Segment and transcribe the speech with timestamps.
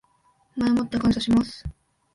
[0.55, 1.63] 前もって感謝します